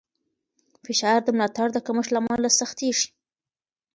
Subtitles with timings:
[0.85, 3.07] فشار د ملاتړ د کمښت له امله سختېږي.